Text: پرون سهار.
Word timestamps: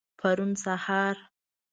پرون 0.19 0.51
سهار. 0.63 1.17